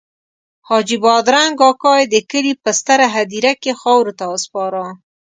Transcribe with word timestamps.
حاجي 0.67 0.97
بادرنګ 1.03 1.57
اکا 1.69 1.93
یې 1.99 2.05
د 2.13 2.15
کلي 2.31 2.53
په 2.63 2.69
ستره 2.79 3.07
هدیره 3.15 3.53
کې 3.61 3.71
خاورو 3.81 4.13
ته 4.19 4.25
وسپاره. 4.33 4.83